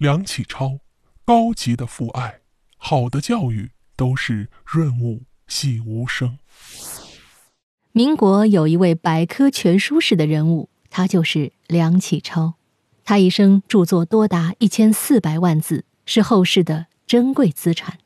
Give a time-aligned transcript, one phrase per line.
[0.00, 0.78] 梁启超，
[1.26, 2.40] 高级的父爱，
[2.78, 6.38] 好的教育都是润物细无声。
[7.92, 12.54] 民国有一位百科全书式的人物，他就是梁启超。
[13.04, 17.98] 他一生著作多达一千四百万字，是后世的珍贵资产。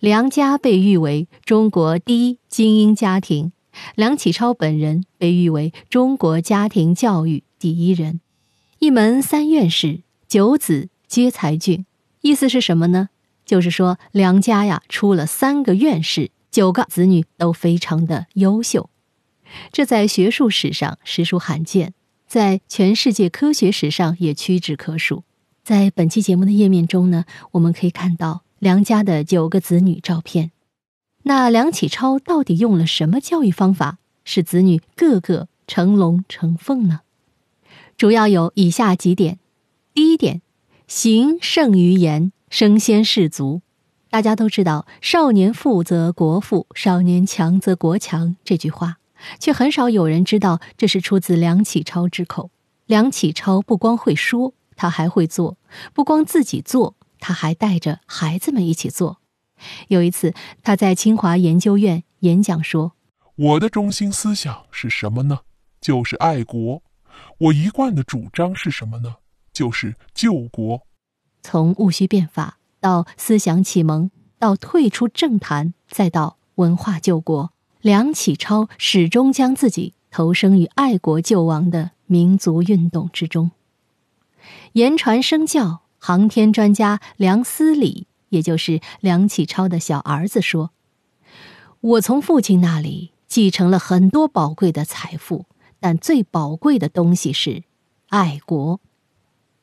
[0.00, 3.52] 梁家被誉为中国第一精英家庭，
[3.94, 8.20] 梁启超本人被誉为中国家庭教育第一人。
[8.80, 11.86] 一门三院士，九子皆才俊，
[12.20, 13.08] 意思是什么呢？
[13.44, 18.90] 就是说梁家呀出了三个院士，九个子女都非常的优秀，
[19.70, 21.94] 这在学术史上实属罕见。
[22.26, 25.22] 在全世界科学史上也屈指可数。
[25.62, 30.50] 在本期节目的页面中呢，我们可以看到梁家的九个子女照片。
[31.22, 37.02] 那梁启超到底用了什么教育方法，使子女个个成龙成凤呢？
[37.96, 39.38] 主要有以下几点：
[39.94, 40.42] 第一点，
[40.86, 43.62] 行胜于言，身先士卒。
[44.08, 48.98] 大家都知道“少年富则国富，少年强则国强”这句话。
[49.40, 52.50] 却很少有人知道这是出自梁启超之口。
[52.84, 55.56] 梁启超不光会说，他还会做；
[55.92, 59.18] 不光自己做，他还带着孩子们一起做。
[59.88, 62.92] 有一次，他在清华研究院演讲说
[63.34, 65.40] ：“我的中心思想是什么呢？
[65.80, 66.82] 就是爱国。
[67.38, 69.16] 我一贯的主张是什么呢？
[69.56, 70.82] 就是救国。
[71.42, 83.52] 从戊戌变法到思想启蒙，到退出政坛，再到文化救国。”梁启超始终将自己投身于爱国救亡的民族运动之中。
[84.72, 90.72] 言传身教，航天专家梁思礼，也就是梁启超的小儿子说
[91.80, 95.46] ：“我从父亲那里继承了很多宝贵的财富，
[95.80, 97.62] 但最宝贵的东西是
[98.08, 98.80] 爱国。”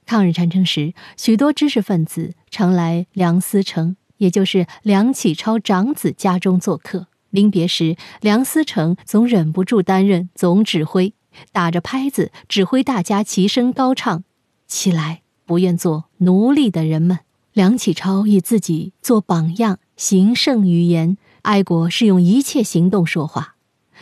[0.05, 7.07] 抗日战争时，许多知识分子常来梁思成，也就是梁启超长子家中做客。
[7.29, 11.13] 临别时，梁思成总忍不住担任总指挥，
[11.51, 14.23] 打着拍子指挥大家齐声高唱
[14.67, 17.19] ：“起来，不愿做奴隶的人们。”
[17.53, 21.17] 梁启超以自己做榜样，行胜于言。
[21.43, 23.55] 爱国是用一切行动说话。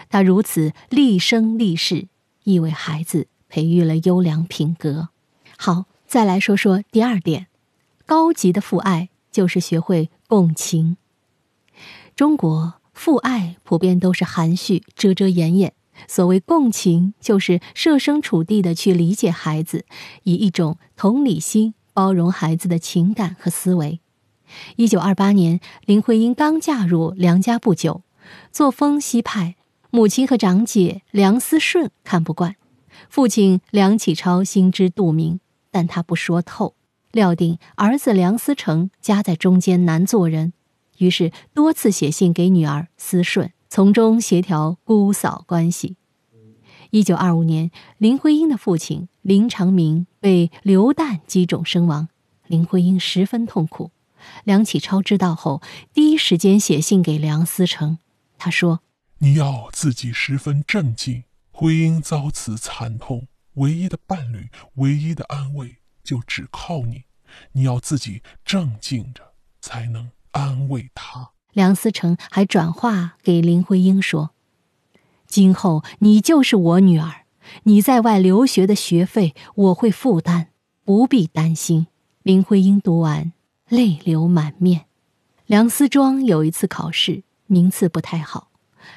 [0.09, 2.08] 他如此立生立世，
[2.44, 5.09] 亦为孩子培育了优良品格。
[5.58, 7.48] 好，再来说说第二点，
[8.06, 10.98] 高级的父爱就是学会共情。
[12.18, 12.74] 中国。
[12.94, 15.74] 父爱普遍都是含蓄、遮遮掩掩。
[16.10, 19.86] 所谓共情，就是设身处地的去理解孩子，
[20.24, 24.02] 以一种同理心包容孩子的情感和思维。
[24.76, 28.02] 一九二八年，林徽因刚嫁入梁家不久，
[28.52, 29.56] 作风西派，
[29.90, 32.58] 母亲和长姐梁思顺看不惯，
[33.10, 35.40] 父亲梁启超心知肚明，
[35.72, 36.76] 但他不说透，
[37.12, 40.54] 料定儿子梁思成夹在中间难做人。
[40.98, 45.96] 于是多次写信给女儿思顺，从中协调姑嫂关系。
[46.92, 52.10] 一九二五年，林徽因的父亲林长民被流弹击中身亡，
[52.48, 53.92] 林徽因十分痛苦。
[54.44, 55.62] 梁启超知道后，
[55.94, 57.98] 第一时间写信给梁思成，
[58.38, 58.81] 他说
[59.20, 61.24] ：“你要自己十分镇静。
[61.50, 67.03] 徽因遭此惨痛，唯一的伴侣，唯一的安慰，就只靠你。
[67.53, 74.31] 你要自己正静着，才能。”安慰他，梁思成还转话给林徽因说
[75.28, 77.25] ：“今后你就是我女儿，
[77.63, 80.47] 你在外留学的学费我会负担，
[80.85, 81.88] 不必担心。”
[82.23, 83.33] 林徽因读完，
[83.68, 84.85] 泪流满面。
[85.47, 88.51] 梁思庄有一次考试名次不太好，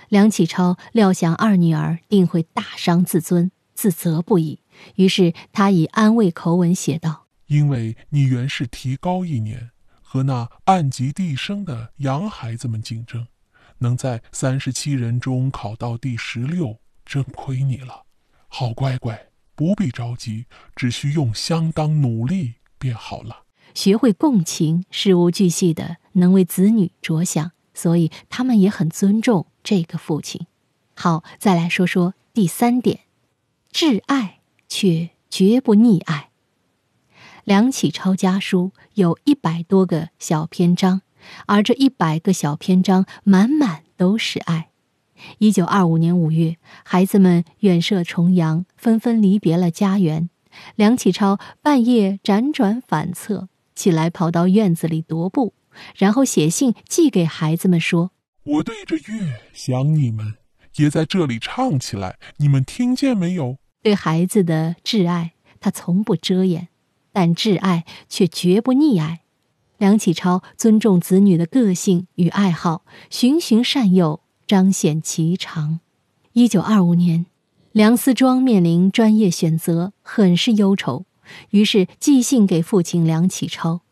[0.08, 3.50] 梁启超料想二女儿定会大伤自尊，
[3.84, 4.60] 自责不已，
[4.94, 13.26] 于是他以安慰口吻写道：“因为你原是提高一年。”和那暗及地生的洋孩子们竞争，
[13.80, 18.04] 能在三十七人中考到第十六，真亏你了。
[18.48, 23.42] 好乖乖，不必着急，只需用相当努力便好了。
[23.74, 30.46] 学会共情，事无巨细的能为子女着想，所以他们也很尊重这个父亲。
[30.94, 33.00] 好，再来说说第三点，
[33.74, 34.38] 挚爱
[34.68, 36.30] 却绝不溺爱。
[37.42, 41.02] 梁启超家书有一百多个小篇章，
[41.46, 44.70] 而这一百个小篇章满满都是爱。
[45.38, 50.30] 一九二五年五月，孩子们远涉重洋，纷纷离别了家园。
[50.76, 55.52] 梁启超半夜辗转反侧，起来跑到院子里踱步，
[55.96, 58.12] 然后写信寄给孩子们说
[58.46, 60.34] ：“我对着月想你们，
[60.76, 66.68] 也在这里唱起来，你们听见没有？”对孩子的挚爱，他从不遮掩。
[67.12, 69.20] 但挚爱却绝不溺爱。
[69.76, 75.80] 梁启超尊重子女的个性与爱好，循循善诱，彰显其长。
[76.32, 77.26] 一九二五年，
[77.72, 81.04] 梁思庄面临专业选择，很是忧愁，
[81.50, 83.82] 于是寄信给父亲梁启超。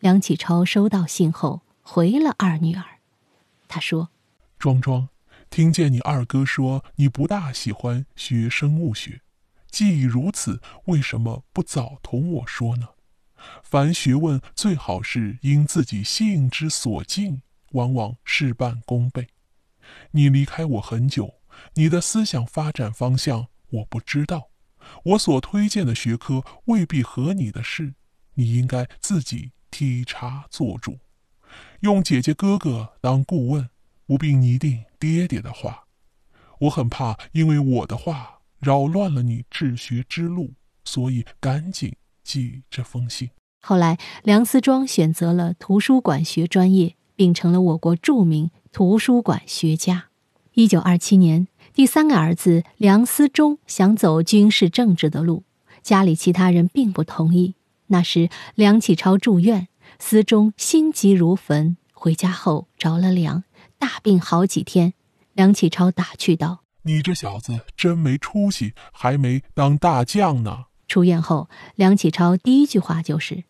[0.00, 2.84] 梁启超收到信后，回了二女儿。
[3.68, 4.10] 他说
[4.58, 5.08] ：“庄庄，
[5.48, 9.20] 听见你二哥说你不大喜欢学生物学，
[9.76, 12.88] 既已如此，为什么不早同我说呢？
[13.62, 17.42] 凡学问最好是因自己性之所敬，
[17.72, 19.28] 往往事半功倍。
[20.12, 21.34] 你离开我很久，
[21.74, 24.48] 你的思想发展方向我不知道，
[25.04, 27.92] 我所推荐的学科未必合你的事，
[28.32, 31.00] 你应该自己。”体察做主，
[31.80, 33.68] 用姐姐哥哥当顾问，
[34.06, 35.84] 不必拟定爹爹的话。
[36.60, 38.35] 我很怕，因为我的话
[38.66, 40.54] 扰乱了你治学之路，
[40.84, 43.30] 所以赶紧寄这封信。
[43.60, 50.06] 后来，梁思庄选择了图书馆学专业，并成了我国著名图书馆学家。
[50.54, 55.44] 一九二七年，第三个儿子梁思忠想走军事政治的路，
[55.80, 57.54] 家里其他人并不同意。
[57.86, 59.68] 那时，梁启超住院，
[60.00, 61.76] 思忠心急如焚。
[61.92, 63.44] 回家后着了凉，
[63.78, 64.94] 大病好几天。
[65.34, 73.42] 梁启超打趣道：“你这小子真没出息，还没当大将呢。”出院后，梁启超第一句话就是：“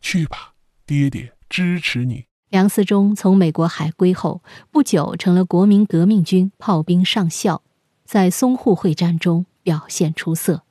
[0.00, 0.52] 去吧，
[0.84, 7.62] 爹爹支持你。”梁思忠从美国海归后，不久成了国民革命军炮兵上校，
[8.04, 10.64] 在淞沪会战中表现出色。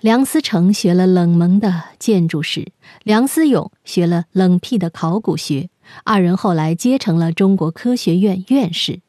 [0.00, 2.72] 梁思成学了冷门的建筑史，
[3.04, 5.70] 梁思永学了冷僻的考古学，
[6.02, 9.00] 二人后来皆成了中国科学院院士。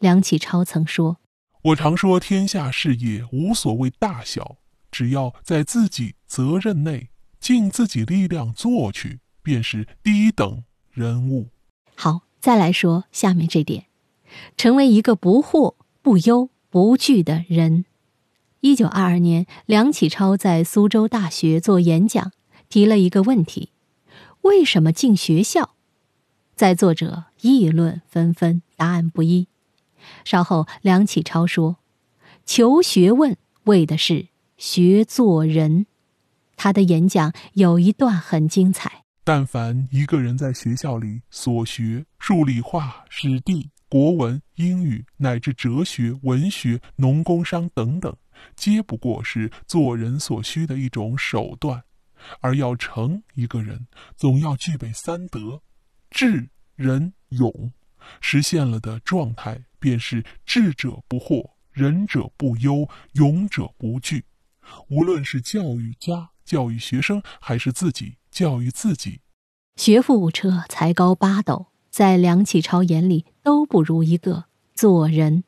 [0.00, 1.18] 梁启超曾说
[1.62, 4.56] ：“我常说，天下事业无所谓大小，
[4.90, 11.50] 只要在自己责任内尽自己力量做去，便是第一等人物。”
[11.94, 13.86] 好，再来说下面这点：
[14.56, 17.84] 成为一个不惑、不忧、不惧的人。
[18.58, 22.32] 一九二二年，梁启超在苏州大学做演讲，
[22.68, 23.70] 提了一个问题：
[24.40, 25.76] 为什么进学校？
[26.56, 29.46] 在座者议论纷纷，答案不一。
[30.24, 31.76] 稍后，梁启超说
[32.44, 35.86] ：“求学问为的是学做人。”
[36.56, 48.14] 他的演讲有一段很精彩：但凡一个人在学校里所学数理化、史地、国文、英语，乃至哲学、文学、农工商等等。
[48.56, 51.84] 皆不过是做人所需的一种手段，
[52.40, 55.62] 而要成一个人，总要具备三德：
[56.10, 57.72] 智、仁、勇。
[58.20, 64.24] 实现了的状态，便是智者不惑，仁者不忧，勇者不惧。
[64.88, 69.20] 无论是教育家教育学生，还是自己教育自己，
[69.74, 75.42] 学富五车，才高八斗，在梁启超眼里都不如一个做人。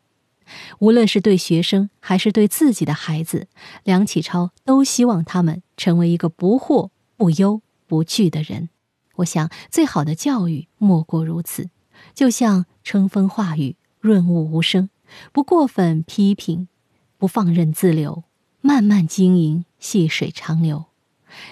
[0.81, 3.47] 无论是对学生还是对自己的孩子，
[3.85, 8.69] 梁启超都希望他们成为一个不惑、不忧、不惧的人。
[9.17, 11.71] 我想，最好的教育莫过如此，
[12.13, 14.91] 就像春风化雨，润物无声，
[15.33, 16.69] 不过分批评，
[17.17, 18.25] 不放任自流，
[18.61, 20.85] 慢慢经营，细水长流。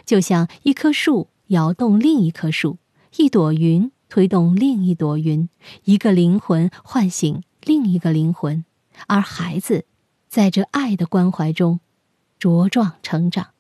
[0.05, 2.77] 就像一棵树摇动另一棵树，
[3.17, 5.49] 一朵云推动另一朵云，
[5.85, 8.63] 一个灵魂唤醒另一个灵魂。
[9.07, 9.87] 而孩子，
[10.29, 11.81] 在这爱的关怀中
[12.39, 13.53] 茁壮成长。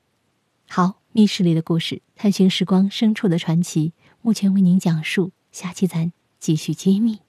[0.68, 5.32] 好，密室里的故事，探寻时光深处的传奇，目前为您讲述。
[5.50, 7.20] 下期咱继续揭秘。